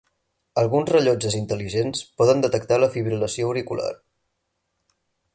Alguns 0.59 0.87
rellotges 0.93 1.35
intel·ligents 1.39 2.01
poden 2.21 2.41
detectar 2.45 2.79
la 2.85 2.89
fibril·lació 2.95 3.49
auricular. 3.51 3.91